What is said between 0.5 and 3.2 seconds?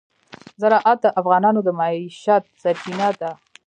زراعت د افغانانو د معیشت سرچینه